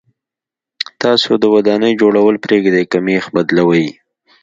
[1.01, 3.85] تاسو د ودانۍ جوړول پرېږدئ که مېخ بدلوئ.